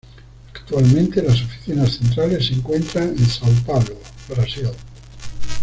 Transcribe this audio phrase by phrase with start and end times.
[0.51, 4.71] Actualmente, las oficinas centrales se encuentran en São Paulo, Brasil.